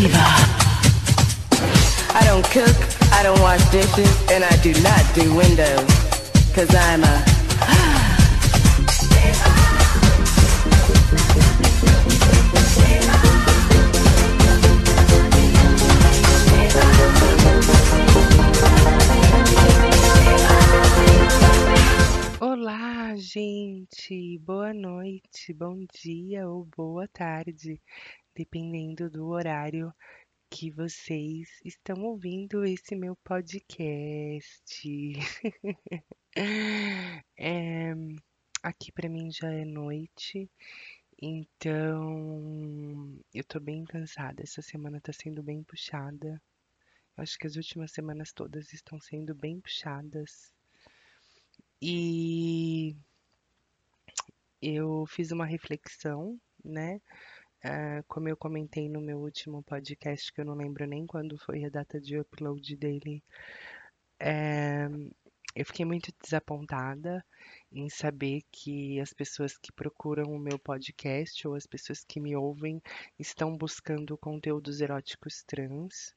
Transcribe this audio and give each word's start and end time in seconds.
diva. 0.00 0.16
I 2.14 2.22
don't 2.24 2.44
cook, 2.46 2.76
I 3.12 3.22
don't 3.22 3.40
wash 3.40 3.62
dishes, 3.70 4.30
and 4.30 4.42
I 4.44 4.56
do 4.62 4.72
not 4.80 5.04
do 5.14 5.34
windows. 5.34 5.84
Cause 6.54 6.74
I'm 6.74 7.04
a 7.04 7.24
Olá, 22.40 23.14
gente! 23.16 24.38
Boa 24.38 24.72
noite, 24.72 25.52
bom 25.52 25.84
dia 26.02 26.48
ou 26.48 26.64
boa 26.64 27.06
tarde, 27.06 27.80
dependendo 28.40 29.10
do 29.10 29.26
horário 29.26 29.92
que 30.48 30.70
vocês 30.70 31.60
estão 31.62 32.02
ouvindo 32.04 32.64
esse 32.64 32.96
meu 32.96 33.14
podcast. 33.16 34.72
É, 37.36 37.92
aqui 38.62 38.92
pra 38.92 39.08
mim 39.08 39.32
já 39.32 39.50
é 39.52 39.64
noite, 39.64 40.48
então 41.20 43.18
eu 43.34 43.42
tô 43.42 43.58
bem 43.58 43.84
cansada. 43.84 44.40
Essa 44.40 44.62
semana 44.62 45.00
tá 45.00 45.12
sendo 45.12 45.42
bem 45.42 45.64
puxada. 45.64 46.40
Acho 47.16 47.36
que 47.36 47.48
as 47.48 47.56
últimas 47.56 47.90
semanas 47.90 48.32
todas 48.32 48.72
estão 48.72 49.00
sendo 49.00 49.34
bem 49.34 49.60
puxadas. 49.60 50.54
E 51.82 52.96
eu 54.62 55.04
fiz 55.06 55.32
uma 55.32 55.44
reflexão, 55.44 56.40
né? 56.64 57.00
Ah, 57.62 58.02
como 58.08 58.28
eu 58.28 58.36
comentei 58.36 58.88
no 58.88 59.00
meu 59.00 59.18
último 59.18 59.62
podcast, 59.62 60.32
que 60.32 60.40
eu 60.40 60.44
não 60.44 60.54
lembro 60.54 60.86
nem 60.86 61.06
quando 61.06 61.38
foi 61.38 61.64
a 61.64 61.68
data 61.68 62.00
de 62.00 62.18
upload 62.18 62.76
dele, 62.76 63.22
eh, 64.18 64.88
eu 65.54 65.64
fiquei 65.66 65.84
muito 65.84 66.12
desapontada 66.22 67.24
em 67.72 67.88
saber 67.90 68.42
que 68.50 69.00
as 69.00 69.12
pessoas 69.12 69.58
que 69.58 69.72
procuram 69.72 70.24
o 70.32 70.38
meu 70.38 70.58
podcast 70.58 71.46
ou 71.46 71.54
as 71.54 71.66
pessoas 71.66 72.04
que 72.04 72.20
me 72.20 72.34
ouvem 72.36 72.80
estão 73.18 73.56
buscando 73.56 74.16
conteúdos 74.16 74.80
eróticos 74.80 75.42
trans. 75.44 76.14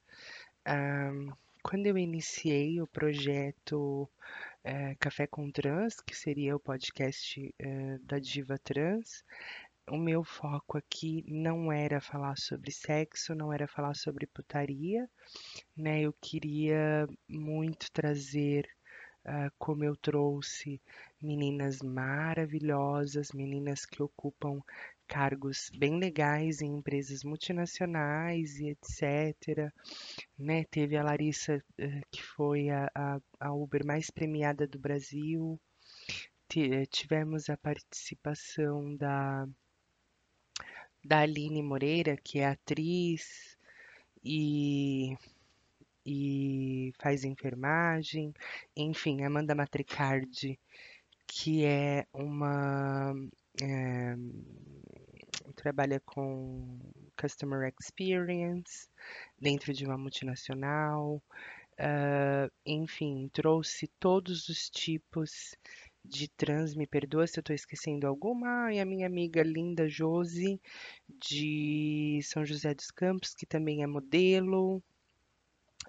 Quando 1.62 1.86
eu 1.86 1.96
iniciei 1.96 2.80
o 2.80 2.86
projeto 2.86 4.08
eh, 4.62 4.94
Café 5.00 5.26
com 5.26 5.50
Trans, 5.50 6.00
que 6.00 6.14
seria 6.14 6.54
o 6.54 6.60
podcast 6.60 7.54
eh, 7.58 7.98
da 8.02 8.18
Diva 8.18 8.58
Trans, 8.58 9.24
o 9.90 9.96
meu 9.96 10.24
foco 10.24 10.78
aqui 10.78 11.24
não 11.28 11.70
era 11.72 12.00
falar 12.00 12.36
sobre 12.38 12.70
sexo, 12.72 13.34
não 13.34 13.52
era 13.52 13.66
falar 13.68 13.94
sobre 13.94 14.26
putaria, 14.26 15.08
né? 15.76 16.02
Eu 16.02 16.12
queria 16.22 17.06
muito 17.28 17.90
trazer, 17.92 18.68
ah, 19.24 19.50
como 19.58 19.84
eu 19.84 19.96
trouxe, 19.96 20.80
meninas 21.20 21.80
maravilhosas, 21.82 23.32
meninas 23.32 23.86
que 23.86 24.02
ocupam 24.02 24.60
cargos 25.08 25.70
bem 25.78 25.98
legais 25.98 26.60
em 26.62 26.76
empresas 26.78 27.24
multinacionais 27.24 28.58
e 28.60 28.68
etc. 28.70 29.72
Né? 30.38 30.64
Teve 30.70 30.96
a 30.96 31.02
Larissa, 31.04 31.62
eh, 31.78 32.00
que 32.10 32.22
foi 32.22 32.70
a, 32.70 32.90
a, 32.94 33.20
a 33.40 33.52
Uber 33.54 33.84
mais 33.86 34.10
premiada 34.10 34.66
do 34.66 34.78
Brasil. 34.78 35.60
Ti- 36.48 36.72
eh, 36.72 36.86
Tivemos 36.86 37.48
a 37.50 37.56
participação 37.56 38.96
da, 38.96 39.46
da 41.04 41.20
Aline 41.20 41.62
Moreira, 41.62 42.16
que 42.16 42.38
é 42.40 42.46
atriz 42.48 43.56
e, 44.24 45.16
e 46.06 46.92
faz 47.00 47.24
enfermagem. 47.24 48.34
Enfim, 48.76 49.22
Amanda 49.24 49.54
Matricardi, 49.54 50.58
que 51.26 51.64
é 51.64 52.06
uma. 52.12 53.14
eh, 53.62 54.16
trabalha 55.54 56.00
com 56.00 56.78
Customer 57.20 57.72
Experience 57.80 58.88
dentro 59.40 59.72
de 59.72 59.84
uma 59.86 59.96
multinacional. 59.98 61.22
Ah, 61.78 62.48
enfim, 62.66 63.28
trouxe 63.32 63.88
todos 63.98 64.48
os 64.48 64.70
tipos 64.70 65.56
de 66.04 66.28
trans. 66.28 66.74
Me 66.74 66.86
perdoa 66.86 67.26
se 67.26 67.38
eu 67.38 67.40
estou 67.40 67.54
esquecendo 67.54 68.06
alguma. 68.06 68.72
E 68.72 68.80
a 68.80 68.84
minha 68.84 69.06
amiga 69.06 69.42
linda 69.42 69.88
Josi, 69.88 70.60
de 71.08 72.20
São 72.22 72.44
José 72.44 72.74
dos 72.74 72.90
Campos, 72.90 73.34
que 73.34 73.46
também 73.46 73.82
é 73.82 73.86
modelo. 73.86 74.82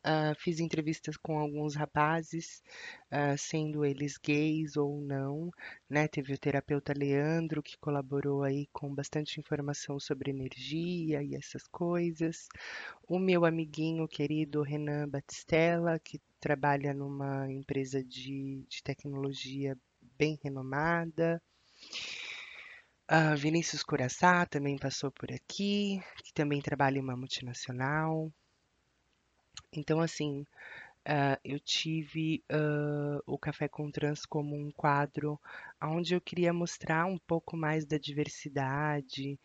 Ah, 0.07 0.33
fiz 0.37 0.59
entrevistas 0.59 1.17
com 1.17 1.39
alguns 1.39 1.73
rapazes, 1.73 2.61
ah, 3.09 3.35
sendo 3.37 3.83
eles 3.83 4.17
gays 4.17 4.77
ou 4.77 5.01
não, 5.01 5.49
né? 5.89 6.07
Teve 6.07 6.33
o 6.33 6.37
terapeuta 6.37 6.93
Leandro, 6.95 7.63
que 7.63 7.75
colaborou 7.79 8.43
aí 8.43 8.67
com 8.71 8.93
bastante 8.93 9.39
informação 9.39 9.99
sobre 9.99 10.29
energia 10.29 11.23
e 11.23 11.33
essas 11.35 11.65
coisas. 11.67 12.47
O 13.07 13.17
meu 13.17 13.45
amiguinho 13.45 14.07
querido 14.07 14.61
Renan 14.61 15.09
Batistella, 15.09 15.99
que 15.99 16.21
trabalha 16.39 16.93
numa 16.93 17.51
empresa 17.51 18.03
de, 18.03 18.63
de 18.69 18.83
tecnologia 18.83 19.75
bem 20.17 20.39
renomada. 20.43 21.41
Ah, 23.07 23.35
Vinícius 23.35 23.83
Curaçá 23.83 24.45
também 24.45 24.77
passou 24.77 25.11
por 25.11 25.31
aqui, 25.31 26.01
que 26.23 26.33
também 26.33 26.61
trabalha 26.61 26.97
em 26.97 27.01
uma 27.01 27.15
multinacional. 27.15 28.31
Então, 29.71 29.99
assim, 29.99 30.45
ah, 31.05 31.39
eu 31.43 31.59
tive 31.59 32.43
ah, 32.49 33.19
o 33.25 33.37
Café 33.37 33.67
com 33.67 33.91
Trans 33.91 34.25
como 34.25 34.55
um 34.55 34.71
quadro 34.71 35.39
onde 35.81 36.15
eu 36.15 36.21
queria 36.21 36.51
mostrar 36.53 37.05
um 37.05 37.17
pouco 37.17 37.55
mais 37.55 37.85
da 37.85 37.97
diversidade, 37.97 39.39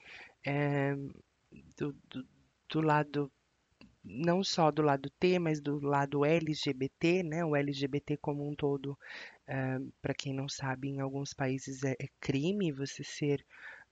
eh, 0.45 0.95
do, 1.77 1.93
do, 2.09 2.27
do 2.71 2.81
lado, 2.81 3.31
não 4.05 4.43
só 4.43 4.71
do 4.71 4.83
lado 4.83 5.11
T, 5.19 5.39
mas 5.39 5.61
do 5.61 5.79
lado 5.81 6.25
LGBT, 6.25 7.23
né? 7.23 7.45
O 7.45 7.55
LGBT 7.57 8.17
como 8.17 8.49
um 8.49 8.55
todo, 8.55 8.99
para 10.03 10.15
quem 10.15 10.33
não 10.35 10.49
sabe, 10.49 10.89
em 10.89 11.01
alguns 11.01 11.35
países 11.35 11.83
é, 11.85 11.93
é 12.01 12.09
crime 12.21 12.73
você 12.73 13.03
ser 13.05 13.45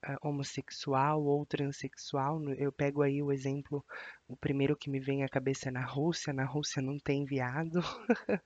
ah, 0.02 0.16
homossexual 0.22 1.22
ou 1.24 1.44
transexual. 1.46 2.42
Eu 2.54 2.72
pego 2.72 3.02
aí 3.02 3.22
o 3.22 3.32
exemplo, 3.32 3.84
o 4.28 4.36
primeiro 4.36 4.76
que 4.76 4.90
me 4.90 5.00
vem 5.00 5.24
à 5.24 5.28
cabeça 5.28 5.68
é 5.68 5.72
na 5.72 5.84
Rússia. 5.84 6.32
Na 6.32 6.44
Rússia 6.44 6.80
não 6.82 6.98
tem 6.98 7.24
viado, 7.24 7.80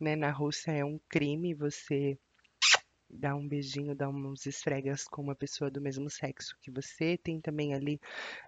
né? 0.00 0.16
Na 0.16 0.30
Rússia 0.30 0.72
é 0.72 0.84
um 0.84 0.98
crime 1.08 1.54
você 1.54 2.18
dar 3.14 3.34
um 3.36 3.46
beijinho, 3.46 3.94
dar 3.94 4.08
uns 4.08 4.46
esfregas 4.46 5.04
com 5.04 5.22
uma 5.22 5.34
pessoa 5.34 5.70
do 5.70 5.80
mesmo 5.80 6.10
sexo 6.10 6.56
que 6.60 6.70
você. 6.70 7.16
Tem 7.16 7.40
também 7.40 7.74
ali 7.74 8.00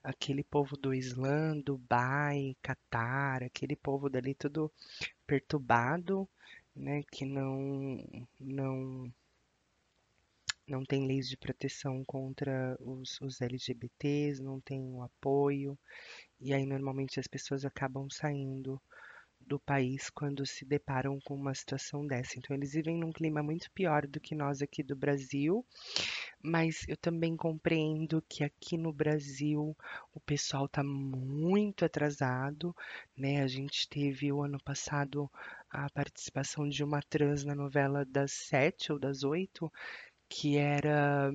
aquele 0.03 0.43
povo 0.45 0.77
do 0.77 0.93
Islã, 0.95 1.59
Dubai, 1.59 2.57
Catar, 2.63 3.43
aquele 3.43 3.77
povo 3.77 4.11
dali 4.11 4.35
tudo 4.35 4.71
perturbado, 5.27 6.29
né? 6.75 7.03
Que 7.11 7.25
não, 7.25 7.99
não 8.41 9.13
não 10.69 10.85
tem 10.85 11.07
leis 11.07 11.29
de 11.29 11.37
proteção 11.37 12.05
contra 12.05 12.77
os, 12.81 13.21
os 13.21 13.41
LGBTs, 13.41 14.43
não 14.43 14.61
tem 14.61 14.81
o 14.81 15.03
apoio, 15.03 15.79
e 16.41 16.53
aí 16.53 16.67
normalmente 16.67 17.21
as 17.21 17.29
pessoas 17.29 17.65
acabam 17.65 18.11
saindo 18.11 18.81
do 19.47 19.59
país 19.61 20.11
quando 20.11 20.45
se 20.45 20.65
deparam 20.65 21.19
com 21.25 21.35
uma 21.35 21.55
situação 21.55 22.07
dessa. 22.07 22.39
Então 22.39 22.55
eles 22.57 22.73
vivem 22.73 22.99
num 22.99 23.13
clima 23.13 23.43
muito 23.43 23.71
pior 23.71 24.07
do 24.07 24.21
que 24.21 24.35
nós 24.35 24.61
aqui 24.61 24.83
do 24.83 24.97
Brasil, 24.97 25.65
mas 26.43 26.85
eu 26.89 26.97
também 26.97 27.37
compreendo 27.37 28.23
que 28.29 28.45
aqui 28.45 28.77
no 28.77 28.93
Brasil 28.93 29.77
o 30.15 30.21
pessoal 30.21 30.67
está 30.67 30.83
muito 30.83 31.85
atrasado, 31.85 32.75
né? 33.17 33.43
A 33.43 33.47
gente 33.47 33.89
teve 33.89 34.33
o 34.33 34.43
ano 34.43 34.59
passado 34.63 35.31
a 35.71 35.89
participação 35.91 36.69
de 36.69 36.83
uma 36.83 37.01
trans 37.03 37.45
na 37.45 37.55
novela 37.55 38.05
das 38.05 38.33
sete 38.33 38.93
ou 38.93 38.99
das 38.99 39.23
oito, 39.23 39.71
que 40.29 40.57
era, 40.57 41.33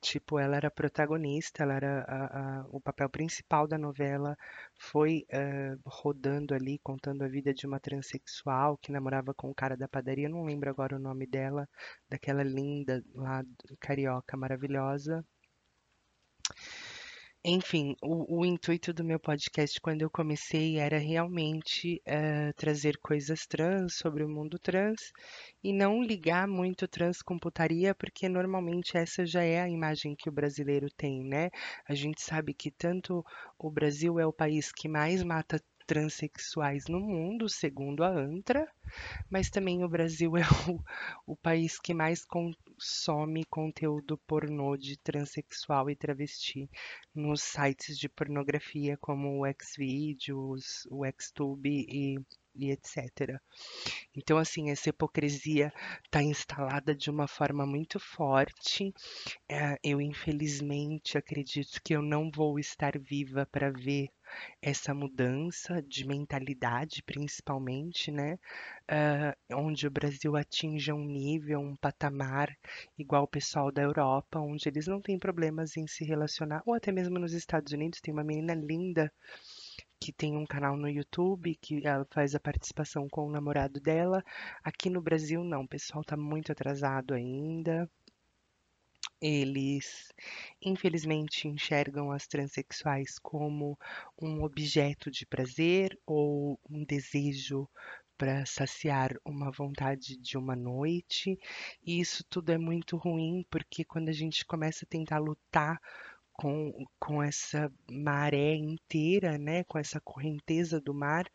tipo, 0.00 0.38
ela 0.38 0.56
era 0.56 0.70
protagonista, 0.70 1.62
ela 1.62 1.74
era 1.74 2.04
a, 2.08 2.60
a- 2.62 2.66
o 2.70 2.80
papel 2.80 3.08
principal 3.10 3.66
da 3.68 3.78
novela, 3.78 4.36
foi 4.78 5.24
eh, 5.30 5.76
rodando 5.84 6.54
ali, 6.54 6.78
contando 6.80 7.22
a 7.24 7.28
vida 7.28 7.52
de 7.54 7.66
uma 7.66 7.80
transexual 7.80 8.76
que 8.78 8.92
namorava 8.92 9.34
com 9.34 9.50
o 9.50 9.54
cara 9.54 9.76
da 9.76 9.88
padaria, 9.88 10.28
não 10.28 10.44
lembro 10.44 10.70
agora 10.70 10.96
o 10.96 10.98
nome 10.98 11.26
dela, 11.26 11.68
daquela 12.08 12.42
linda 12.42 13.02
lá, 13.14 13.44
carioca, 13.80 14.36
maravilhosa. 14.36 15.24
Enfim, 17.44 17.96
o, 18.02 18.40
o 18.40 18.44
intuito 18.46 18.92
do 18.92 19.02
meu 19.04 19.18
podcast 19.18 19.80
quando 19.80 20.02
eu 20.02 20.10
comecei 20.10 20.78
era 20.78 20.98
realmente 20.98 22.00
eh, 22.04 22.52
trazer 22.54 22.98
coisas 22.98 23.46
trans 23.46 23.94
sobre 23.96 24.22
o 24.22 24.28
mundo 24.28 24.58
trans 24.58 25.10
e 25.64 25.72
não 25.72 26.02
ligar 26.02 26.46
muito 26.46 26.86
trans 26.86 27.22
com 27.22 27.38
putaria, 27.38 27.94
porque 27.94 28.28
normalmente 28.28 28.96
essa 28.96 29.24
já 29.24 29.42
é 29.42 29.60
a 29.60 29.68
imagem 29.68 30.14
que 30.14 30.28
o 30.28 30.32
brasileiro 30.32 30.88
tem, 30.96 31.24
né? 31.24 31.48
A 31.88 31.94
gente 31.94 32.20
sabe 32.22 32.52
que 32.52 32.70
tanto 32.70 33.24
o 33.58 33.70
Brasil 33.70 34.18
é 34.20 34.26
o 34.26 34.32
país 34.32 34.70
que 34.70 34.86
mais 34.88 35.22
mata 35.22 35.58
transexuais 35.90 36.86
no 36.86 37.00
mundo, 37.00 37.48
segundo 37.48 38.04
a 38.04 38.08
ANTRA, 38.10 38.64
mas 39.28 39.50
também 39.50 39.82
o 39.82 39.88
Brasil 39.88 40.36
é 40.38 40.42
o, 40.70 41.32
o 41.32 41.36
país 41.36 41.80
que 41.80 41.92
mais 41.92 42.24
consome 42.24 43.44
conteúdo 43.46 44.16
pornô 44.18 44.76
de 44.76 44.96
transexual 44.96 45.90
e 45.90 45.96
travesti 45.96 46.70
nos 47.12 47.42
sites 47.42 47.98
de 47.98 48.08
pornografia 48.08 48.96
como 48.98 49.44
o 49.44 49.52
Xvideos, 49.52 50.86
o 50.92 51.02
Xtube 51.20 51.86
e, 51.88 52.20
e 52.54 52.70
etc. 52.70 53.40
Então, 54.14 54.38
assim, 54.38 54.70
essa 54.70 54.90
hipocrisia 54.90 55.72
está 56.04 56.22
instalada 56.22 56.94
de 56.94 57.10
uma 57.10 57.28
forma 57.28 57.66
muito 57.66 57.98
forte. 57.98 58.92
É, 59.48 59.78
eu, 59.82 60.00
infelizmente, 60.00 61.18
acredito 61.18 61.80
que 61.82 61.94
eu 61.94 62.02
não 62.02 62.30
vou 62.30 62.58
estar 62.58 62.98
viva 62.98 63.46
para 63.50 63.70
ver 63.70 64.08
essa 64.62 64.94
mudança 64.94 65.82
de 65.82 66.06
mentalidade, 66.06 67.02
principalmente, 67.02 68.10
né? 68.10 68.38
Ah, 68.88 69.36
onde 69.52 69.86
o 69.86 69.90
Brasil 69.90 70.36
atinja 70.36 70.94
um 70.94 71.04
nível, 71.04 71.60
um 71.60 71.76
patamar 71.76 72.56
igual 72.98 73.24
o 73.24 73.28
pessoal 73.28 73.70
da 73.72 73.82
Europa, 73.82 74.38
onde 74.40 74.68
eles 74.68 74.86
não 74.86 75.00
têm 75.00 75.18
problemas 75.18 75.76
em 75.76 75.86
se 75.86 76.04
relacionar, 76.04 76.62
ou 76.66 76.74
até 76.74 76.92
mesmo 76.92 77.18
nos 77.18 77.32
Estados 77.32 77.72
Unidos, 77.72 78.00
tem 78.00 78.12
uma 78.12 78.24
menina 78.24 78.54
linda 78.54 79.12
que 80.00 80.12
tem 80.12 80.36
um 80.36 80.46
canal 80.46 80.76
no 80.76 80.88
YouTube, 80.88 81.54
que 81.56 81.86
ela 81.86 82.06
faz 82.10 82.34
a 82.34 82.40
participação 82.40 83.06
com 83.08 83.26
o 83.26 83.30
namorado 83.30 83.78
dela. 83.78 84.24
Aqui 84.64 84.88
no 84.88 85.02
Brasil, 85.02 85.44
não, 85.44 85.62
o 85.62 85.68
pessoal 85.68 86.02
tá 86.02 86.16
muito 86.16 86.50
atrasado 86.50 87.12
ainda. 87.12 87.88
Eles, 89.20 90.10
infelizmente, 90.62 91.46
enxergam 91.46 92.10
as 92.10 92.26
transexuais 92.26 93.18
como 93.18 93.78
um 94.20 94.42
objeto 94.42 95.10
de 95.10 95.26
prazer 95.26 95.98
ou 96.06 96.58
um 96.70 96.82
desejo 96.82 97.68
para 98.16 98.46
saciar 98.46 99.12
uma 99.24 99.50
vontade 99.50 100.16
de 100.16 100.38
uma 100.38 100.56
noite. 100.56 101.38
E 101.84 102.00
isso 102.00 102.24
tudo 102.24 102.50
é 102.50 102.58
muito 102.58 102.96
ruim, 102.96 103.44
porque 103.50 103.84
quando 103.84 104.08
a 104.08 104.12
gente 104.12 104.46
começa 104.46 104.86
a 104.86 104.88
tentar 104.88 105.18
lutar 105.18 105.78
com, 106.40 106.72
com 106.98 107.22
essa 107.22 107.70
maré 107.90 108.54
inteira, 108.54 109.36
né, 109.36 109.62
com 109.64 109.78
essa 109.78 110.00
correnteza 110.00 110.80
do 110.80 110.94
mar, 110.94 111.30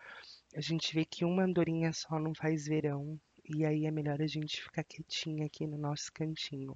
a 0.55 0.59
gente 0.59 0.95
vê 0.95 1.05
que 1.05 1.23
uma 1.23 1.43
andorinha 1.43 1.93
só 1.93 2.17
não 2.17 2.33
faz 2.33 2.65
verão. 2.65 3.19
E 3.47 3.63
aí 3.63 3.85
é 3.85 3.91
melhor 3.91 4.19
a 4.19 4.25
gente 4.25 4.63
ficar 4.63 4.83
quietinha 4.83 5.45
aqui 5.45 5.67
no 5.67 5.77
nosso 5.77 6.11
cantinho. 6.11 6.75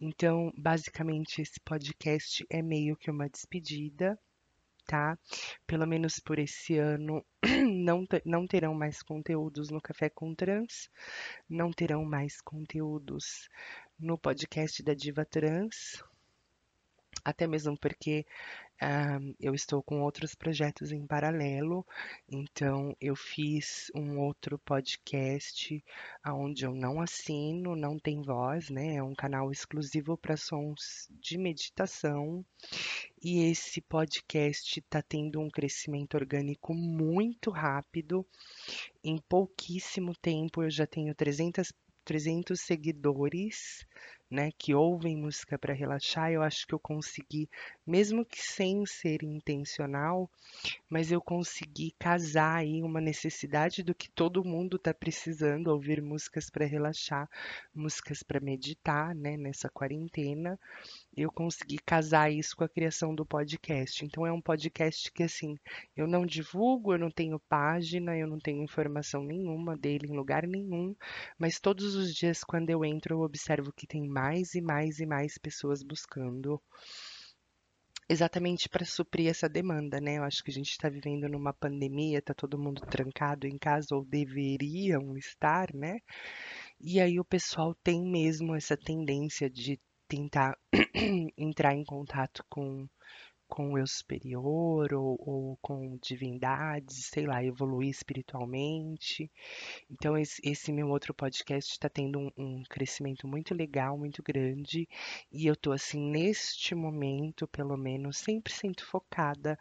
Então, 0.00 0.52
basicamente, 0.58 1.40
esse 1.40 1.60
podcast 1.60 2.44
é 2.50 2.60
meio 2.60 2.96
que 2.96 3.08
uma 3.08 3.28
despedida, 3.28 4.18
tá? 4.84 5.16
Pelo 5.64 5.86
menos 5.86 6.18
por 6.18 6.40
esse 6.40 6.76
ano, 6.76 7.24
não, 7.72 8.04
não 8.24 8.48
terão 8.48 8.74
mais 8.74 9.00
conteúdos 9.00 9.70
no 9.70 9.80
Café 9.80 10.10
com 10.10 10.34
Trans, 10.34 10.90
não 11.48 11.70
terão 11.70 12.04
mais 12.04 12.40
conteúdos 12.40 13.48
no 13.96 14.18
podcast 14.18 14.82
da 14.82 14.92
Diva 14.92 15.24
Trans, 15.24 16.02
até 17.28 17.46
mesmo 17.46 17.76
porque 17.76 18.24
ah, 18.80 19.18
eu 19.38 19.54
estou 19.54 19.82
com 19.82 20.00
outros 20.00 20.34
projetos 20.34 20.92
em 20.92 21.06
paralelo, 21.06 21.84
então 22.26 22.96
eu 23.00 23.14
fiz 23.14 23.90
um 23.94 24.18
outro 24.20 24.58
podcast 24.58 25.84
onde 26.26 26.64
eu 26.64 26.74
não 26.74 27.00
assino, 27.00 27.76
não 27.76 27.98
tem 27.98 28.22
voz, 28.22 28.70
né? 28.70 28.94
É 28.96 29.02
um 29.02 29.14
canal 29.14 29.52
exclusivo 29.52 30.16
para 30.16 30.38
sons 30.38 31.06
de 31.10 31.36
meditação. 31.36 32.42
E 33.22 33.50
esse 33.50 33.82
podcast 33.82 34.78
está 34.78 35.02
tendo 35.02 35.38
um 35.38 35.50
crescimento 35.50 36.14
orgânico 36.14 36.72
muito 36.72 37.50
rápido. 37.50 38.24
Em 39.04 39.18
pouquíssimo 39.18 40.14
tempo 40.16 40.62
eu 40.62 40.70
já 40.70 40.86
tenho 40.86 41.14
300, 41.14 41.72
300 42.04 42.58
seguidores 42.58 43.86
né, 44.30 44.50
que 44.58 44.74
ouvem 44.74 45.16
música 45.16 45.58
para 45.58 45.72
relaxar, 45.72 46.30
eu 46.30 46.42
acho 46.42 46.66
que 46.66 46.74
eu 46.74 46.78
consegui, 46.78 47.48
mesmo 47.86 48.24
que 48.24 48.42
sem 48.42 48.84
ser 48.84 49.22
intencional, 49.22 50.30
mas 50.88 51.10
eu 51.10 51.20
consegui 51.20 51.94
casar 51.98 52.56
aí 52.56 52.82
uma 52.82 53.00
necessidade 53.00 53.82
do 53.82 53.94
que 53.94 54.10
todo 54.10 54.44
mundo 54.44 54.76
está 54.76 54.92
precisando, 54.92 55.68
ouvir 55.68 56.02
músicas 56.02 56.50
para 56.50 56.66
relaxar, 56.66 57.28
músicas 57.74 58.22
para 58.22 58.40
meditar, 58.40 59.14
né, 59.14 59.36
nessa 59.36 59.68
quarentena. 59.68 60.58
Eu 61.16 61.32
consegui 61.32 61.78
casar 61.78 62.30
isso 62.30 62.56
com 62.56 62.64
a 62.64 62.68
criação 62.68 63.14
do 63.14 63.26
podcast. 63.26 64.04
Então 64.04 64.26
é 64.26 64.32
um 64.32 64.40
podcast 64.40 65.10
que 65.10 65.22
assim, 65.22 65.56
eu 65.96 66.06
não 66.06 66.24
divulgo, 66.24 66.92
eu 66.92 66.98
não 66.98 67.10
tenho 67.10 67.40
página, 67.48 68.16
eu 68.16 68.26
não 68.26 68.38
tenho 68.38 68.62
informação 68.62 69.22
nenhuma 69.22 69.76
dele 69.76 70.06
em 70.08 70.16
lugar 70.16 70.46
nenhum, 70.46 70.94
mas 71.38 71.58
todos 71.58 71.94
os 71.94 72.14
dias 72.14 72.44
quando 72.44 72.70
eu 72.70 72.84
entro 72.84 73.14
eu 73.14 73.20
observo 73.20 73.72
que 73.72 73.86
tem 73.86 74.06
mais 74.18 74.54
e 74.54 74.60
mais 74.60 74.98
e 74.98 75.06
mais 75.06 75.38
pessoas 75.38 75.80
buscando 75.80 76.60
exatamente 78.08 78.68
para 78.68 78.84
suprir 78.84 79.28
essa 79.28 79.48
demanda, 79.48 80.00
né? 80.00 80.18
Eu 80.18 80.24
acho 80.24 80.42
que 80.42 80.50
a 80.50 80.54
gente 80.54 80.70
está 80.70 80.88
vivendo 80.88 81.28
numa 81.28 81.52
pandemia, 81.52 82.20
tá 82.20 82.34
todo 82.34 82.58
mundo 82.58 82.80
trancado 82.80 83.46
em 83.46 83.56
casa 83.56 83.94
ou 83.94 84.04
deveriam 84.04 85.16
estar, 85.16 85.72
né? 85.72 86.00
E 86.80 87.00
aí 87.00 87.20
o 87.20 87.24
pessoal 87.24 87.74
tem 87.76 88.02
mesmo 88.02 88.56
essa 88.56 88.76
tendência 88.76 89.48
de 89.48 89.78
tentar 90.08 90.58
entrar 91.38 91.74
em 91.74 91.84
contato 91.84 92.44
com 92.48 92.88
com 93.48 93.72
o 93.72 93.78
eu 93.78 93.86
superior 93.86 94.92
ou, 94.94 95.18
ou 95.20 95.58
com 95.62 95.96
divindades, 96.02 97.06
sei 97.06 97.26
lá, 97.26 97.42
evoluir 97.42 97.90
espiritualmente. 97.90 99.30
Então, 99.90 100.16
esse, 100.16 100.40
esse 100.44 100.72
meu 100.72 100.88
outro 100.88 101.14
podcast 101.14 101.72
está 101.72 101.88
tendo 101.88 102.18
um, 102.18 102.30
um, 102.36 102.62
crescimento 102.68 103.26
muito 103.26 103.54
legal, 103.54 103.98
muito 103.98 104.22
grande, 104.22 104.88
e 105.32 105.46
eu 105.46 105.56
tô, 105.56 105.72
assim, 105.72 106.00
neste 106.00 106.74
momento, 106.74 107.48
pelo 107.48 107.76
menos, 107.76 108.18
100% 108.22 108.82
focada 108.82 109.58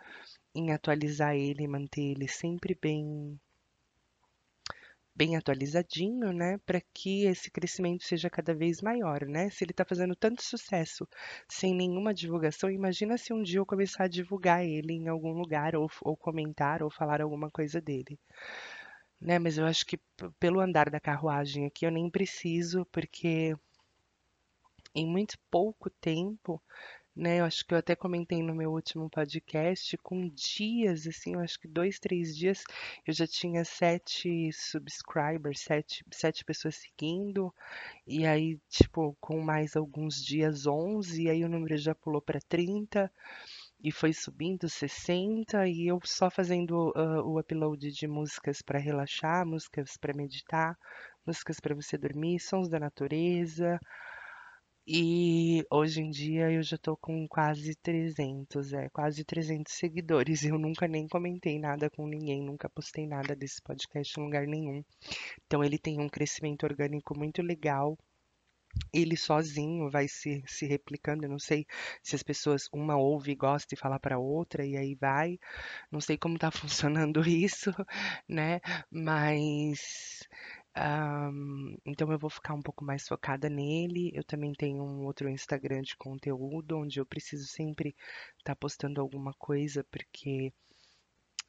em 0.54 0.72
atualizar 0.72 1.36
ele, 1.36 1.68
manter 1.68 2.01
ele 2.01 2.28
sempre 2.28 2.78
bem 2.80 3.40
bem 5.18 5.36
atualizadinho, 5.36 6.31
né, 6.31 6.60
para 6.66 6.80
que 6.94 7.25
esse 7.25 7.50
crescimento 7.52 8.04
seja 8.04 8.30
cada 8.30 8.54
vez 8.54 8.81
maior, 8.81 9.25
né? 9.25 9.50
Se 9.50 9.64
ele 9.64 9.72
está 9.72 9.84
fazendo 9.84 10.16
tanto 10.16 10.44
sucesso 10.44 11.08
sem 11.50 11.74
nenhuma 11.75 12.14
divulgação, 12.14 12.69
imagina 12.69 13.18
se 13.18 13.34
um 13.34 13.42
dia 13.42 13.60
eu 13.60 13.66
começar 13.66 14.04
a 14.06 14.08
divulgar 14.08 14.64
ele 14.64 14.94
em 14.94 15.08
algum 15.08 15.31
lugar 15.34 15.75
ou, 15.75 15.90
ou 16.02 16.16
comentar 16.16 16.84
ou 16.84 16.90
falar 16.92 17.22
alguma 17.22 17.50
coisa 17.50 17.81
dele. 17.81 18.19
Né, 19.19 19.40
mas 19.40 19.57
eu 19.57 19.66
acho 19.66 19.83
que 19.86 20.00
pelo 20.40 20.59
andar 20.59 20.92
da 20.92 21.00
carruagem 21.00 21.66
aqui 21.66 21.86
eu 21.86 21.92
nem 21.92 22.07
preciso, 22.09 22.86
porque 22.92 23.56
em 24.94 25.07
muito 25.07 25.38
pouco 25.50 25.90
tempo 25.90 26.62
né? 27.18 27.40
Eu 27.40 27.45
acho 27.45 27.66
que 27.66 27.74
eu 27.74 27.78
até 27.80 27.95
comentei 27.95 28.44
no 28.44 28.54
meu 28.54 28.71
último 28.71 29.09
podcast, 29.09 29.97
com 29.97 30.30
dias, 30.30 31.07
assim, 31.07 31.33
eu 31.33 31.40
acho 31.40 31.59
que 31.59 31.68
dois, 31.68 31.97
três 32.00 32.38
dias, 32.38 32.64
eu 33.06 33.14
já 33.14 33.26
tinha 33.26 33.66
sete 33.66 34.52
subscribers, 34.54 35.62
sete, 35.62 36.06
sete 36.12 36.45
pessoas 36.45 36.76
seguindo, 36.76 37.52
e 38.06 38.26
aí, 38.26 38.59
tipo, 38.69 39.18
com 39.19 39.42
mais 39.42 39.76
alguns 39.76 40.24
dias, 40.24 40.68
onze, 40.68 41.24
e 41.24 41.30
aí 41.30 41.44
o 41.44 41.50
número 41.50 41.76
já 41.78 41.95
pulou 41.95 42.21
para 42.21 42.40
30, 42.40 43.12
e 43.83 43.92
foi 43.92 44.14
subindo 44.14 44.69
60, 44.69 45.68
e 45.68 45.88
eu 45.88 46.00
só 46.04 46.30
fazendo 46.30 46.92
uh, 46.95 47.21
o 47.26 47.40
upload 47.40 47.92
de 47.92 48.07
músicas 48.07 48.62
para 48.62 48.80
relaxar, 48.80 49.45
músicas 49.45 49.97
para 49.97 50.16
meditar, 50.16 50.78
músicas 51.26 51.59
para 51.59 51.76
você 51.76 51.97
dormir, 51.97 52.40
sons 52.40 52.69
da 52.69 52.80
natureza, 52.80 53.80
e 54.89 55.65
hoje 55.69 56.01
em 56.01 56.09
dia 56.09 56.49
eu 56.49 56.63
já 56.63 56.77
tô 56.77 56.95
com 56.95 57.27
quase 57.27 57.75
300, 57.75 58.71
é, 58.71 58.87
quase 58.89 59.25
300 59.25 59.73
seguidores. 59.73 60.44
Eu 60.56 60.57
nunca 60.57 60.87
nem 60.87 61.07
comentei 61.09 61.59
nada 61.59 61.89
com 61.89 62.07
ninguém, 62.07 62.41
nunca 62.41 62.69
postei 62.69 63.06
nada 63.06 63.35
desse 63.35 63.61
podcast 63.61 64.17
em 64.17 64.23
lugar 64.23 64.47
nenhum. 64.47 64.81
Então 65.45 65.63
ele 65.63 65.77
tem 65.77 65.99
um 65.99 66.07
crescimento 66.07 66.63
orgânico 66.63 67.17
muito 67.17 67.41
legal. 67.41 67.97
Ele 68.94 69.17
sozinho 69.17 69.89
vai 69.89 70.07
se, 70.07 70.44
se 70.47 70.65
replicando. 70.65 71.25
Eu 71.25 71.29
não 71.29 71.39
sei 71.39 71.65
se 72.01 72.15
as 72.15 72.23
pessoas, 72.23 72.69
uma 72.71 72.95
ouve 72.97 73.31
e 73.31 73.35
gosta 73.35 73.73
e 73.73 73.77
fala 73.77 73.99
para 73.99 74.19
outra, 74.19 74.65
e 74.65 74.77
aí 74.77 74.95
vai. 74.95 75.37
Não 75.91 75.99
sei 75.99 76.17
como 76.17 76.39
tá 76.39 76.51
funcionando 76.51 77.27
isso, 77.27 77.71
né? 78.27 78.61
Mas 78.89 80.27
Ahm, 80.80 81.76
então 81.86 82.12
eu 82.12 82.19
vou 82.19 82.30
ficar 82.30 82.54
um 82.54 82.62
pouco 82.62 82.86
mais 82.86 83.07
focada 83.07 83.50
nele. 83.50 84.12
Eu 84.14 84.24
também 84.24 84.54
tenho 84.54 84.84
um 84.84 85.06
outro 85.06 85.28
Instagram 85.30 85.81
de 85.81 85.98
conteúdo 85.98 86.78
onde 86.78 87.00
eu 87.00 87.06
preciso 87.06 87.48
sempre 87.48 87.96
estar 88.38 88.56
postando 88.56 89.02
alguma 89.02 89.34
coisa, 89.34 89.84
porque 89.86 90.54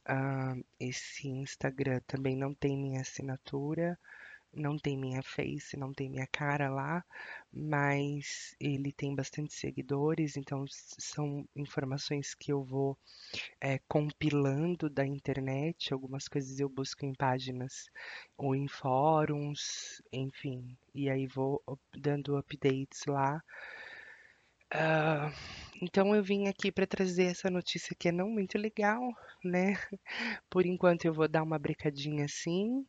ah, 0.05 0.55
esse 0.79 1.27
Instagram 1.27 2.01
também 2.07 2.35
não 2.35 2.53
tem 2.53 2.75
minha 2.77 3.01
assinatura, 3.01 3.99
não 4.53 4.77
tem 4.77 4.97
minha 4.97 5.21
face, 5.23 5.77
não 5.77 5.93
tem 5.93 6.09
minha 6.09 6.27
cara 6.27 6.69
lá, 6.69 7.03
mas 7.51 8.55
ele 8.59 8.91
tem 8.91 9.15
bastante 9.15 9.53
seguidores, 9.53 10.37
então 10.37 10.65
são 10.69 11.47
informações 11.55 12.33
que 12.35 12.51
eu 12.51 12.63
vou 12.63 12.97
eh, 13.61 13.79
compilando 13.87 14.89
da 14.89 15.05
internet, 15.05 15.93
algumas 15.93 16.27
coisas 16.27 16.59
eu 16.59 16.69
busco 16.69 17.05
em 17.05 17.13
páginas 17.13 17.89
ou 18.37 18.55
em 18.55 18.67
fóruns, 18.67 20.01
enfim, 20.11 20.77
e 20.95 21.09
aí 21.09 21.27
vou 21.27 21.61
dando 21.97 22.37
updates 22.37 23.05
lá. 23.07 23.41
Ah, 24.71 25.31
então 25.81 26.15
eu 26.15 26.23
vim 26.23 26.47
aqui 26.47 26.71
para 26.71 26.85
trazer 26.87 27.25
essa 27.25 27.49
notícia 27.49 27.95
que 27.97 28.07
é 28.09 28.11
não 28.11 28.29
muito 28.29 28.57
legal, 28.57 29.01
né? 29.43 29.73
Por 30.49 30.65
enquanto 30.65 31.05
eu 31.05 31.13
vou 31.13 31.27
dar 31.27 31.43
uma 31.43 31.59
brecadinha 31.59 32.25
assim. 32.25 32.85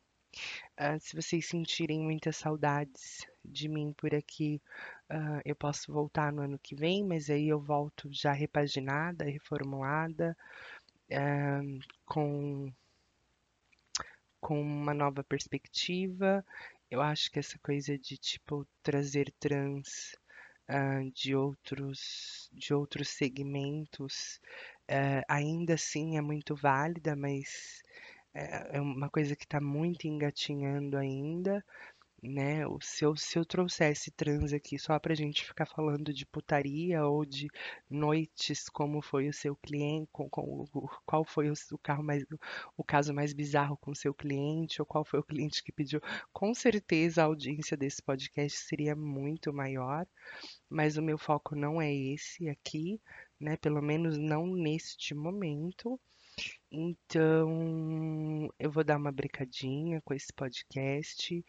Ah, 0.77 0.97
se 0.99 1.15
vocês 1.15 1.45
sentirem 1.47 1.99
muitas 1.99 2.37
saudades 2.37 3.25
de 3.43 3.67
mim 3.69 3.93
por 3.93 4.13
aqui, 4.15 4.61
ah, 5.09 5.41
eu 5.45 5.55
posso 5.55 5.91
voltar 5.93 6.31
no 6.31 6.41
ano 6.41 6.59
que 6.59 6.75
vem, 6.75 7.03
mas 7.03 7.29
aí 7.29 7.47
eu 7.49 7.59
volto 7.59 8.09
já 8.11 8.31
repaginada, 8.31 9.25
reformulada, 9.25 10.35
ah, 11.11 11.61
com, 12.05 12.71
com 14.39 14.61
uma 14.61 14.93
nova 14.93 15.23
perspectiva. 15.23 16.45
Eu 16.89 17.01
acho 17.01 17.31
que 17.31 17.39
essa 17.39 17.57
coisa 17.59 17.97
de 17.97 18.17
tipo 18.17 18.67
trazer 18.83 19.31
trans 19.39 20.15
de 21.13 21.35
outros 21.35 22.49
de 22.53 22.73
outros 22.73 23.09
segmentos 23.09 24.39
ainda 25.27 25.73
assim 25.73 26.17
é 26.17 26.21
muito 26.21 26.55
válida, 26.55 27.15
mas 27.15 27.83
é 28.33 28.77
é 28.77 28.81
uma 28.81 29.09
coisa 29.09 29.35
que 29.35 29.45
está 29.45 29.59
muito 29.61 30.07
engatinhando 30.07 30.97
ainda 30.97 31.63
né? 32.23 32.61
Se 32.81 33.03
eu, 33.03 33.15
se 33.15 33.37
eu 33.39 33.45
trouxesse 33.45 34.11
trans 34.11 34.53
aqui 34.53 34.77
só 34.77 34.99
pra 34.99 35.15
gente 35.15 35.43
ficar 35.45 35.65
falando 35.65 36.13
de 36.13 36.25
putaria 36.25 37.05
ou 37.05 37.25
de 37.25 37.47
noites, 37.89 38.69
como 38.69 39.01
foi 39.01 39.27
o 39.27 39.33
seu 39.33 39.55
cliente, 39.55 40.07
com, 40.11 40.29
com 40.29 40.65
qual 41.05 41.25
foi 41.25 41.49
o, 41.49 41.53
o 41.71 41.77
carro 41.79 42.03
mais, 42.03 42.23
o 42.77 42.83
caso 42.83 43.13
mais 43.13 43.33
bizarro 43.33 43.75
com 43.77 43.91
o 43.91 43.95
seu 43.95 44.13
cliente, 44.13 44.81
ou 44.81 44.85
qual 44.85 45.03
foi 45.03 45.19
o 45.19 45.23
cliente 45.23 45.63
que 45.63 45.71
pediu, 45.71 45.99
com 46.31 46.53
certeza 46.53 47.23
a 47.23 47.25
audiência 47.25 47.75
desse 47.75 48.01
podcast 48.03 48.57
seria 48.59 48.95
muito 48.95 49.51
maior, 49.53 50.05
mas 50.69 50.97
o 50.97 51.01
meu 51.01 51.17
foco 51.17 51.55
não 51.55 51.81
é 51.81 51.93
esse 51.93 52.47
aqui, 52.49 53.01
né? 53.39 53.57
Pelo 53.57 53.81
menos 53.81 54.17
não 54.17 54.45
neste 54.45 55.15
momento. 55.15 55.99
Então, 56.71 58.49
eu 58.57 58.71
vou 58.71 58.83
dar 58.83 58.97
uma 58.97 59.11
brincadinha 59.11 60.01
com 60.01 60.13
esse 60.13 60.31
podcast. 60.33 61.43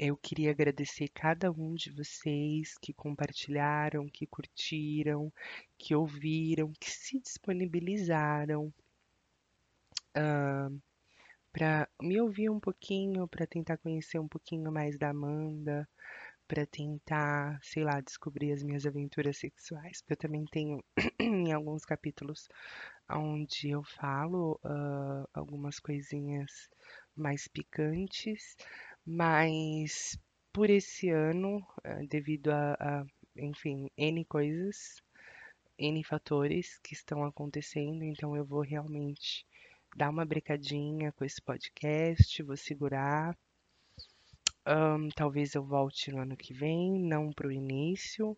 Eu 0.00 0.16
queria 0.16 0.50
agradecer 0.50 1.08
cada 1.08 1.50
um 1.52 1.74
de 1.74 1.90
vocês 1.90 2.74
que 2.80 2.92
compartilharam, 2.92 4.08
que 4.08 4.26
curtiram, 4.26 5.32
que 5.78 5.94
ouviram, 5.94 6.72
que 6.80 6.90
se 6.90 7.20
disponibilizaram 7.20 8.72
para 11.52 11.88
me 12.02 12.20
ouvir 12.20 12.50
um 12.50 12.58
pouquinho, 12.58 13.28
para 13.28 13.46
tentar 13.46 13.76
conhecer 13.78 14.18
um 14.18 14.28
pouquinho 14.28 14.72
mais 14.72 14.98
da 14.98 15.10
Amanda, 15.10 15.88
para 16.46 16.66
tentar, 16.66 17.58
sei 17.62 17.84
lá, 17.84 18.00
descobrir 18.00 18.52
as 18.52 18.62
minhas 18.62 18.86
aventuras 18.86 19.38
sexuais, 19.38 20.02
eu 20.08 20.16
também 20.16 20.44
tenho 20.46 20.82
em 21.20 21.52
alguns 21.52 21.84
capítulos 21.84 22.48
onde 23.08 23.70
eu 23.70 23.82
falo 23.82 24.58
ah, 24.64 25.24
algumas 25.32 25.78
coisinhas 25.78 26.68
mais 27.16 27.48
picantes, 27.48 28.56
mas 29.04 30.18
por 30.52 30.70
esse 30.70 31.10
ano, 31.10 31.66
ah, 31.84 32.00
devido 32.08 32.50
a, 32.50 32.74
a, 32.74 33.06
enfim, 33.36 33.90
N 33.96 34.24
coisas, 34.24 35.02
N 35.78 36.02
fatores 36.04 36.78
que 36.82 36.94
estão 36.94 37.24
acontecendo, 37.24 38.04
então 38.04 38.36
eu 38.36 38.44
vou 38.44 38.60
realmente 38.60 39.46
dar 39.96 40.10
uma 40.10 40.24
brecadinha 40.24 41.12
com 41.12 41.24
esse 41.24 41.40
podcast, 41.40 42.42
vou 42.42 42.56
segurar. 42.56 43.36
Ahn, 44.66 45.08
talvez 45.16 45.54
eu 45.54 45.64
volte 45.64 46.10
no 46.12 46.20
ano 46.20 46.36
que 46.36 46.52
vem, 46.52 46.92
não 47.02 47.32
para 47.32 47.48
o 47.48 47.52
início, 47.52 48.36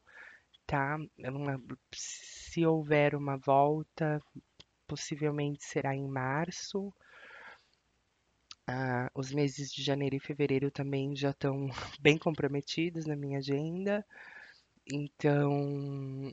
tá? 0.66 0.98
Se 1.94 2.66
houver 2.66 3.14
uma 3.16 3.36
volta, 3.38 4.22
possivelmente 4.88 5.64
será 5.64 5.94
em 5.96 6.08
março. 6.08 6.92
Ah, 8.68 9.10
os 9.14 9.32
meses 9.32 9.72
de 9.72 9.82
janeiro 9.82 10.14
e 10.16 10.20
fevereiro 10.20 10.70
também 10.70 11.14
já 11.16 11.30
estão 11.30 11.68
bem 12.00 12.16
comprometidos 12.18 13.04
na 13.06 13.16
minha 13.16 13.38
agenda. 13.38 14.04
Então, 14.92 16.32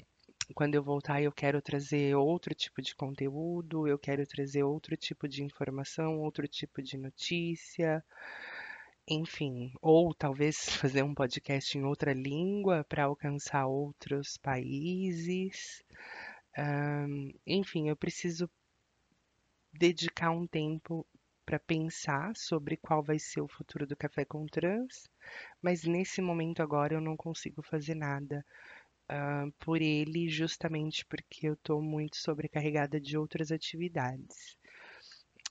quando 0.55 0.75
eu 0.75 0.83
voltar, 0.83 1.21
eu 1.21 1.31
quero 1.31 1.61
trazer 1.61 2.15
outro 2.15 2.53
tipo 2.55 2.81
de 2.81 2.95
conteúdo, 2.95 3.87
eu 3.87 3.97
quero 3.99 4.25
trazer 4.25 4.63
outro 4.63 4.95
tipo 4.97 5.27
de 5.27 5.43
informação, 5.43 6.19
outro 6.21 6.47
tipo 6.47 6.81
de 6.81 6.97
notícia, 6.97 8.03
enfim, 9.07 9.71
ou 9.81 10.13
talvez 10.13 10.57
fazer 10.79 11.03
um 11.03 11.13
podcast 11.13 11.77
em 11.77 11.83
outra 11.83 12.13
língua 12.13 12.83
para 12.83 13.05
alcançar 13.05 13.65
outros 13.67 14.37
países. 14.37 15.83
Ahn, 16.57 17.31
enfim, 17.45 17.89
eu 17.89 17.95
preciso 17.97 18.49
dedicar 19.73 20.31
um 20.31 20.47
tempo 20.47 21.05
para 21.45 21.59
pensar 21.59 22.35
sobre 22.35 22.77
qual 22.77 23.03
vai 23.03 23.19
ser 23.19 23.41
o 23.41 23.47
futuro 23.47 23.85
do 23.85 23.97
Café 23.97 24.23
com 24.23 24.45
Trans, 24.45 25.09
mas 25.61 25.83
nesse 25.83 26.21
momento 26.21 26.61
agora 26.61 26.93
eu 26.93 27.01
não 27.01 27.17
consigo 27.17 27.61
fazer 27.61 27.95
nada 27.95 28.45
ah, 29.09 29.45
por 29.59 29.81
ele, 29.81 30.29
justamente 30.29 31.05
porque 31.05 31.47
eu 31.47 31.53
estou 31.53 31.81
muito 31.81 32.17
sobrecarregada 32.17 32.99
de 32.99 33.17
outras 33.17 33.51
atividades. 33.51 34.57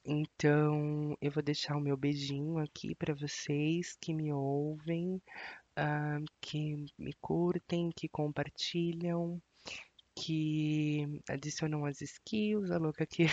Então, 0.05 1.17
eu 1.21 1.31
vou 1.31 1.43
deixar 1.43 1.77
o 1.77 1.81
meu 1.81 1.97
beijinho 1.97 2.59
aqui 2.59 2.95
para 2.95 3.15
vocês 3.15 3.97
que 4.01 4.13
me 4.13 4.33
ouvem, 4.33 5.23
ah, 5.77 6.19
que 6.41 6.75
me 6.99 7.13
curtem, 7.21 7.91
que 7.95 8.09
compartilham, 8.09 9.41
que 10.17 11.07
adicionam 11.29 11.85
as 11.87 12.01
skills, 12.01 12.71
a 12.71 12.79
louca 12.79 13.07
que 13.07 13.27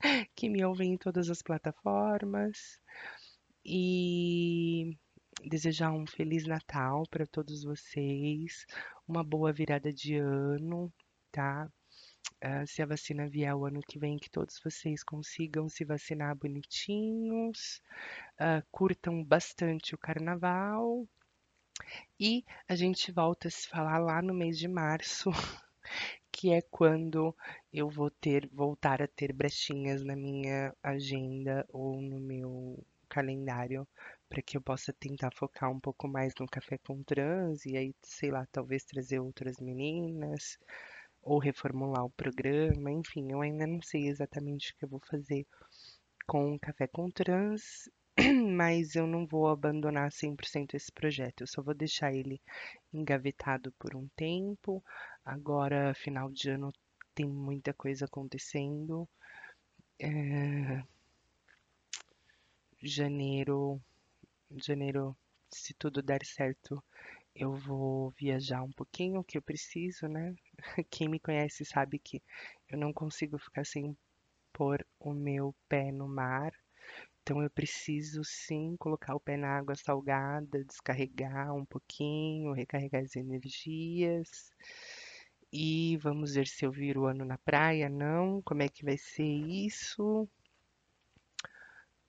que 0.36 0.48
me 0.48 0.64
ouvem 0.64 0.94
em 0.94 0.98
todas 0.98 1.30
as 1.30 1.42
plataformas 1.42 2.80
e 3.64 4.98
desejar 5.44 5.92
um 5.92 6.06
feliz 6.06 6.46
Natal 6.46 7.04
para 7.10 7.26
todos 7.26 7.64
vocês, 7.64 8.66
uma 9.06 9.22
boa 9.24 9.52
virada 9.52 9.92
de 9.92 10.16
ano, 10.16 10.92
tá? 11.32 11.70
Ah, 12.40 12.66
se 12.66 12.82
a 12.82 12.86
vacina 12.86 13.28
vier 13.28 13.54
o 13.54 13.66
ano 13.66 13.80
que 13.82 13.98
vem, 13.98 14.18
que 14.18 14.30
todos 14.30 14.60
vocês 14.62 15.02
consigam 15.02 15.68
se 15.68 15.84
vacinar 15.84 16.34
bonitinhos, 16.36 17.82
ah, 18.38 18.62
curtam 18.70 19.24
bastante 19.24 19.94
o 19.94 19.98
carnaval. 19.98 21.06
E 22.20 22.44
a 22.68 22.74
gente 22.74 23.10
volta 23.12 23.48
a 23.48 23.50
se 23.50 23.68
falar 23.68 23.98
lá 23.98 24.20
no 24.22 24.34
mês 24.34 24.58
de 24.58 24.68
março 24.68 25.30
que 26.32 26.52
é 26.52 26.60
quando 26.62 27.34
eu 27.72 27.88
vou 27.88 28.10
ter, 28.10 28.48
voltar 28.52 29.02
a 29.02 29.08
ter 29.08 29.32
brechinhas 29.32 30.02
na 30.04 30.16
minha 30.16 30.74
agenda 30.82 31.66
ou 31.70 32.00
no 32.00 32.20
meu 32.20 32.84
calendário, 33.08 33.86
para 34.28 34.42
que 34.42 34.56
eu 34.56 34.60
possa 34.60 34.92
tentar 34.92 35.32
focar 35.34 35.70
um 35.70 35.80
pouco 35.80 36.08
mais 36.08 36.34
no 36.38 36.46
café 36.46 36.78
com 36.78 37.02
trans 37.02 37.64
e 37.64 37.76
aí, 37.76 37.94
sei 38.02 38.30
lá, 38.30 38.46
talvez 38.52 38.84
trazer 38.84 39.20
outras 39.20 39.58
meninas 39.58 40.58
ou 41.26 41.38
reformular 41.40 42.04
o 42.04 42.10
programa, 42.10 42.90
enfim, 42.90 43.32
eu 43.32 43.40
ainda 43.42 43.66
não 43.66 43.82
sei 43.82 44.06
exatamente 44.06 44.72
o 44.72 44.76
que 44.76 44.84
eu 44.84 44.88
vou 44.88 45.00
fazer 45.00 45.44
com 46.24 46.54
o 46.54 46.58
café 46.58 46.86
com 46.86 47.10
trans, 47.10 47.90
mas 48.56 48.94
eu 48.94 49.08
não 49.08 49.26
vou 49.26 49.48
abandonar 49.48 50.12
100% 50.12 50.74
esse 50.74 50.90
projeto, 50.92 51.40
eu 51.40 51.46
só 51.48 51.60
vou 51.60 51.74
deixar 51.74 52.14
ele 52.14 52.40
engavetado 52.92 53.72
por 53.72 53.96
um 53.96 54.06
tempo. 54.16 54.82
Agora, 55.24 55.92
final 55.94 56.30
de 56.30 56.50
ano, 56.50 56.72
tem 57.12 57.26
muita 57.28 57.74
coisa 57.74 58.04
acontecendo. 58.04 59.08
É, 59.98 60.82
janeiro, 62.80 63.80
janeiro, 64.64 65.16
se 65.50 65.74
tudo 65.74 66.00
der 66.02 66.24
certo, 66.24 66.80
eu 67.38 67.52
vou 67.54 68.10
viajar 68.10 68.62
um 68.62 68.72
pouquinho, 68.72 69.22
que 69.24 69.38
eu 69.38 69.42
preciso, 69.42 70.08
né? 70.08 70.34
Quem 70.90 71.08
me 71.08 71.20
conhece 71.20 71.64
sabe 71.64 71.98
que 71.98 72.22
eu 72.68 72.78
não 72.78 72.92
consigo 72.92 73.38
ficar 73.38 73.64
sem 73.64 73.96
pôr 74.52 74.84
o 74.98 75.12
meu 75.12 75.54
pé 75.68 75.92
no 75.92 76.08
mar. 76.08 76.52
Então 77.22 77.42
eu 77.42 77.50
preciso 77.50 78.22
sim 78.24 78.76
colocar 78.78 79.14
o 79.14 79.20
pé 79.20 79.36
na 79.36 79.58
água 79.58 79.74
salgada, 79.74 80.64
descarregar 80.64 81.54
um 81.54 81.64
pouquinho, 81.64 82.52
recarregar 82.52 83.02
as 83.02 83.16
energias. 83.16 84.50
E 85.52 85.96
vamos 85.98 86.34
ver 86.34 86.46
se 86.46 86.64
eu 86.64 86.70
viro 86.72 87.02
o 87.02 87.06
ano 87.06 87.24
na 87.24 87.38
praia, 87.38 87.88
não? 87.88 88.40
Como 88.42 88.62
é 88.62 88.68
que 88.68 88.84
vai 88.84 88.96
ser 88.96 89.24
isso? 89.24 90.28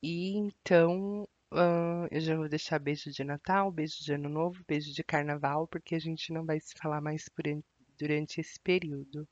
E 0.01 0.35
então, 0.37 1.27
eu 2.11 2.19
já 2.19 2.35
vou 2.35 2.49
deixar 2.49 2.79
beijo 2.79 3.11
de 3.11 3.23
Natal, 3.23 3.71
beijo 3.71 4.03
de 4.03 4.13
Ano 4.13 4.29
Novo, 4.29 4.63
beijo 4.67 4.93
de 4.93 5.03
Carnaval, 5.03 5.67
porque 5.67 5.95
a 5.95 5.99
gente 5.99 6.31
não 6.33 6.45
vai 6.45 6.59
se 6.59 6.73
falar 6.77 7.01
mais 7.01 7.29
por 7.29 7.43
durante 7.97 8.39
esse 8.41 8.59
período, 8.59 9.27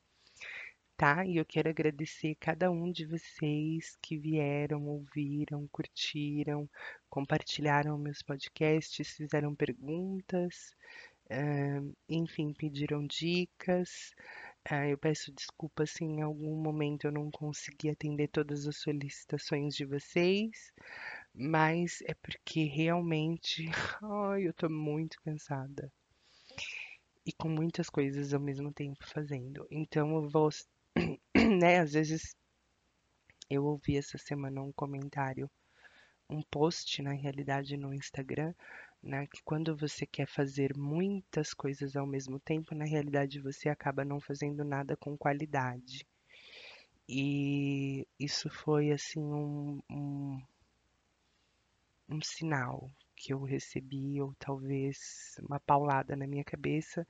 tá? 0.96 1.24
E 1.24 1.36
eu 1.36 1.44
quero 1.44 1.68
agradecer 1.68 2.34
cada 2.40 2.70
um 2.70 2.90
de 2.90 3.04
vocês 3.06 3.96
que 4.02 4.18
vieram, 4.18 4.86
ouviram, 4.86 5.68
curtiram, 5.68 6.68
compartilharam 7.08 7.96
meus 7.98 8.22
podcasts, 8.22 9.10
fizeram 9.10 9.54
perguntas, 9.54 10.74
enfim, 12.08 12.52
pediram 12.52 13.06
dicas. 13.06 14.14
Ah, 14.68 14.88
eu 14.88 14.98
peço 14.98 15.32
desculpas 15.32 15.90
se 15.92 16.04
em 16.04 16.22
algum 16.22 16.56
momento 16.56 17.04
eu 17.04 17.12
não 17.12 17.30
consegui 17.30 17.88
atender 17.88 18.28
todas 18.28 18.66
as 18.66 18.76
solicitações 18.78 19.76
de 19.76 19.84
vocês, 19.84 20.72
mas 21.36 22.00
é 22.06 22.14
porque 22.14 22.64
realmente, 22.64 23.66
ai, 24.02 24.48
eu 24.48 24.54
tô 24.54 24.68
muito 24.70 25.20
cansada 25.22 25.92
e 27.26 27.32
com 27.32 27.48
muitas 27.48 27.90
coisas 27.90 28.32
ao 28.32 28.40
mesmo 28.40 28.72
tempo 28.72 29.04
fazendo. 29.06 29.66
Então 29.70 30.14
eu 30.14 30.28
vou, 30.30 30.48
né, 31.60 31.80
às 31.80 31.92
vezes 31.92 32.34
eu 33.50 33.64
ouvi 33.64 33.96
essa 33.96 34.16
semana 34.16 34.62
um 34.62 34.72
comentário, 34.72 35.50
um 36.30 36.42
post, 36.42 37.02
na 37.02 37.12
realidade, 37.12 37.76
no 37.76 37.92
Instagram, 37.92 38.54
né, 39.02 39.26
que 39.26 39.42
quando 39.44 39.76
você 39.76 40.06
quer 40.06 40.26
fazer 40.26 40.76
muitas 40.76 41.52
coisas 41.52 41.96
ao 41.96 42.06
mesmo 42.06 42.40
tempo, 42.40 42.74
na 42.74 42.84
realidade 42.84 43.40
você 43.40 43.68
acaba 43.68 44.04
não 44.04 44.20
fazendo 44.20 44.64
nada 44.64 44.96
com 44.96 45.18
qualidade. 45.18 46.06
E 47.08 48.06
isso 48.18 48.48
foi 48.50 48.90
assim 48.90 49.20
um, 49.20 49.80
um, 49.88 50.42
um 52.08 52.20
sinal 52.22 52.90
que 53.16 53.32
eu 53.32 53.42
recebi, 53.42 54.20
ou 54.20 54.34
talvez 54.38 55.36
uma 55.48 55.58
paulada 55.58 56.14
na 56.14 56.26
minha 56.26 56.44
cabeça, 56.44 57.06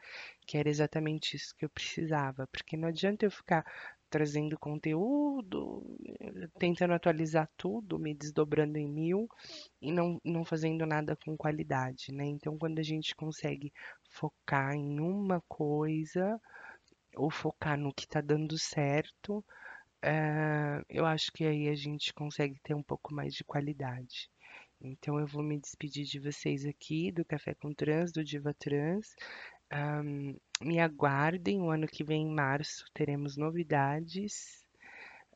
que 0.46 0.56
era 0.56 0.68
exatamente 0.68 1.36
isso 1.36 1.54
que 1.56 1.64
eu 1.64 1.68
precisava, 1.70 2.46
porque 2.46 2.76
não 2.76 2.88
adianta 2.88 3.26
eu 3.26 3.30
ficar 3.30 3.64
trazendo 4.08 4.58
conteúdo, 4.58 5.82
tentando 6.58 6.94
atualizar 6.94 7.50
tudo, 7.56 7.98
me 7.98 8.14
desdobrando 8.14 8.78
em 8.78 8.88
mil 8.88 9.28
e 9.80 9.92
não, 9.92 10.20
não 10.24 10.44
fazendo 10.44 10.86
nada 10.86 11.16
com 11.16 11.36
qualidade, 11.36 12.12
né? 12.12 12.24
Então, 12.24 12.56
quando 12.56 12.78
a 12.78 12.82
gente 12.82 13.14
consegue 13.16 13.72
focar 14.08 14.74
em 14.74 15.00
uma 15.00 15.42
coisa 15.48 16.40
ou 17.16 17.30
focar 17.30 17.78
no 17.78 17.92
que 17.92 18.04
está 18.04 18.20
dando 18.20 18.58
certo, 18.58 19.44
eh, 20.02 20.82
eu 20.88 21.06
acho 21.06 21.32
que 21.32 21.44
aí 21.44 21.68
a 21.68 21.74
gente 21.74 22.12
consegue 22.14 22.58
ter 22.62 22.74
um 22.74 22.82
pouco 22.82 23.14
mais 23.14 23.34
de 23.34 23.44
qualidade. 23.44 24.30
Então 24.80 25.18
eu 25.18 25.26
vou 25.26 25.42
me 25.42 25.58
despedir 25.58 26.04
de 26.04 26.18
vocês 26.18 26.64
aqui 26.66 27.10
do 27.10 27.24
Café 27.24 27.54
com 27.54 27.72
Trans, 27.72 28.12
do 28.12 28.22
Diva 28.22 28.54
Trans. 28.54 29.14
Ahn, 29.70 30.36
me 30.60 30.78
aguardem, 30.80 31.60
o 31.60 31.70
ano 31.70 31.86
que 31.86 32.04
vem, 32.04 32.22
em 32.22 32.34
março, 32.34 32.84
teremos 32.94 33.36
novidades. 33.36 34.64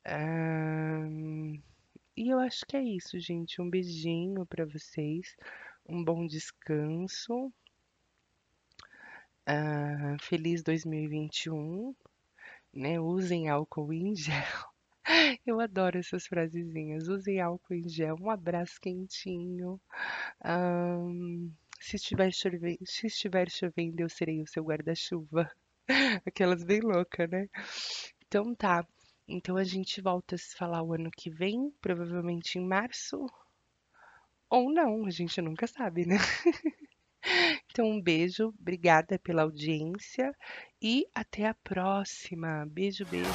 Ahn, 0.04 1.60
e 2.16 2.28
eu 2.28 2.38
acho 2.38 2.66
que 2.66 2.76
é 2.76 2.82
isso, 2.82 3.18
gente. 3.18 3.60
Um 3.62 3.70
beijinho 3.70 4.46
para 4.46 4.66
vocês, 4.66 5.36
um 5.88 6.04
bom 6.04 6.26
descanso. 6.26 7.52
Ah, 9.46 10.16
feliz 10.20 10.62
2021, 10.62 11.94
né? 12.72 13.00
Usem 13.00 13.48
álcool 13.48 13.92
em 13.92 14.14
gel. 14.14 14.69
Eu 15.46 15.60
adoro 15.60 15.98
essas 15.98 16.26
frasezinhas. 16.26 17.08
Usem 17.08 17.40
álcool 17.40 17.74
em 17.74 17.88
gel. 17.88 18.16
Um 18.20 18.30
abraço 18.30 18.80
quentinho. 18.80 19.80
Ahn, 20.42 21.50
se 21.80 21.96
estiver 21.96 22.30
se 22.32 23.06
estiver 23.06 23.50
chovendo, 23.50 24.00
eu 24.00 24.08
serei 24.08 24.42
o 24.42 24.46
seu 24.46 24.62
guarda-chuva. 24.64 25.50
Aquelas 26.26 26.62
bem 26.62 26.80
loucas, 26.80 27.28
né? 27.30 27.48
Então 28.26 28.54
tá. 28.54 28.86
Então 29.26 29.56
a 29.56 29.64
gente 29.64 30.00
volta 30.00 30.34
a 30.34 30.38
se 30.38 30.56
falar 30.56 30.82
o 30.82 30.92
ano 30.92 31.10
que 31.10 31.30
vem, 31.30 31.72
provavelmente 31.80 32.58
em 32.58 32.66
março. 32.66 33.26
Ou 34.48 34.72
não, 34.72 35.06
a 35.06 35.10
gente 35.10 35.40
nunca 35.40 35.66
sabe, 35.66 36.06
né? 36.06 36.16
Então 37.70 37.86
um 37.86 38.00
beijo, 38.00 38.48
obrigada 38.58 39.18
pela 39.18 39.42
audiência 39.42 40.34
e 40.82 41.06
até 41.14 41.46
a 41.46 41.54
próxima. 41.54 42.66
Beijo, 42.66 43.04
beijo. 43.06 43.30